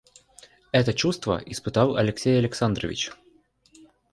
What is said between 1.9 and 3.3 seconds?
Алексей Александрович.